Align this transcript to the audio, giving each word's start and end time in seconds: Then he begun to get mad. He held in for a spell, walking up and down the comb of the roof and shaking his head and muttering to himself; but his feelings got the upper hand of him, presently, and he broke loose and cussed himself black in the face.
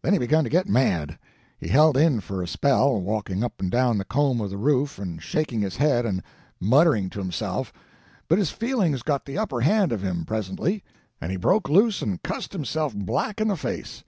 Then 0.00 0.14
he 0.14 0.18
begun 0.18 0.42
to 0.44 0.48
get 0.48 0.70
mad. 0.70 1.18
He 1.58 1.68
held 1.68 1.94
in 1.94 2.20
for 2.20 2.42
a 2.42 2.48
spell, 2.48 2.98
walking 2.98 3.44
up 3.44 3.60
and 3.60 3.70
down 3.70 3.98
the 3.98 4.06
comb 4.06 4.40
of 4.40 4.48
the 4.48 4.56
roof 4.56 4.98
and 4.98 5.22
shaking 5.22 5.60
his 5.60 5.76
head 5.76 6.06
and 6.06 6.22
muttering 6.58 7.10
to 7.10 7.18
himself; 7.18 7.70
but 8.26 8.38
his 8.38 8.48
feelings 8.50 9.02
got 9.02 9.26
the 9.26 9.36
upper 9.36 9.60
hand 9.60 9.92
of 9.92 10.00
him, 10.00 10.24
presently, 10.24 10.82
and 11.20 11.30
he 11.30 11.36
broke 11.36 11.68
loose 11.68 12.00
and 12.00 12.22
cussed 12.22 12.54
himself 12.54 12.94
black 12.96 13.38
in 13.38 13.48
the 13.48 13.54
face. 13.56 14.02